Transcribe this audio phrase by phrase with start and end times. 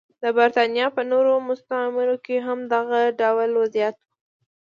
[0.23, 4.03] د برېټانیا په نورو مستعمرو کې هم دغه ډول وضعیت و.